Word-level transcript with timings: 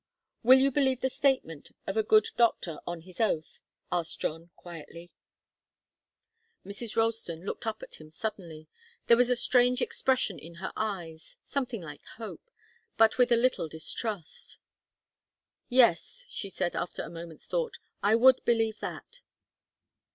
"Will 0.41 0.57
you 0.57 0.71
believe 0.71 1.01
the 1.01 1.11
statement 1.11 1.73
of 1.85 1.95
a 1.95 2.01
good 2.01 2.25
doctor 2.35 2.79
on 2.87 3.01
his 3.01 3.19
oath?" 3.21 3.61
asked 3.91 4.19
John, 4.19 4.49
quietly. 4.55 5.11
Mrs. 6.65 6.95
Ralston 6.95 7.45
looked 7.45 7.67
up 7.67 7.83
at 7.83 8.01
him 8.01 8.09
suddenly. 8.09 8.67
There 9.05 9.15
was 9.15 9.29
a 9.29 9.35
strange 9.35 9.79
expression 9.79 10.39
in 10.39 10.55
her 10.55 10.73
eyes, 10.75 11.37
something 11.43 11.81
like 11.83 12.01
hope, 12.17 12.49
but 12.97 13.19
with 13.19 13.31
a 13.31 13.35
little 13.35 13.67
distrust. 13.67 14.57
"Yes," 15.69 16.25
she 16.29 16.49
said, 16.49 16.75
after 16.75 17.03
a 17.03 17.07
moment's 17.11 17.45
thought. 17.45 17.77
"I 18.01 18.15
would 18.15 18.43
believe 18.43 18.79
that." 18.79 19.19